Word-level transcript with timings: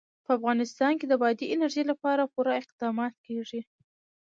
په 0.25 0.31
افغانستان 0.37 0.93
کې 0.99 1.05
د 1.07 1.13
بادي 1.21 1.45
انرژي 1.55 1.83
لپاره 1.91 2.31
پوره 2.33 2.53
اقدامات 2.61 3.13
کېږي. 3.25 3.61